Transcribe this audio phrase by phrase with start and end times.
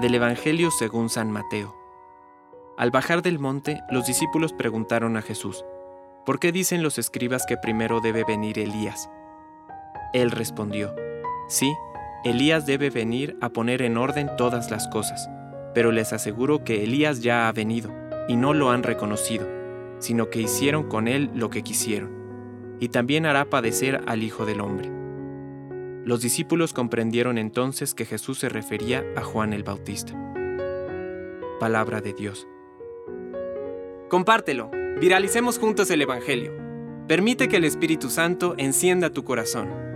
[0.00, 1.76] Del Evangelio según San Mateo.
[2.76, 5.64] Al bajar del monte, los discípulos preguntaron a Jesús,
[6.26, 9.08] ¿por qué dicen los escribas que primero debe venir Elías?
[10.12, 10.92] Él respondió,
[11.48, 11.72] sí,
[12.24, 15.30] Elías debe venir a poner en orden todas las cosas,
[15.74, 17.92] pero les aseguro que Elías ya ha venido,
[18.26, 19.46] y no lo han reconocido,
[20.00, 22.10] sino que hicieron con él lo que quisieron,
[22.80, 25.03] y también hará padecer al Hijo del Hombre.
[26.04, 30.12] Los discípulos comprendieron entonces que Jesús se refería a Juan el Bautista.
[31.58, 32.46] Palabra de Dios.
[34.10, 34.70] Compártelo,
[35.00, 36.52] viralicemos juntos el Evangelio.
[37.08, 39.93] Permite que el Espíritu Santo encienda tu corazón.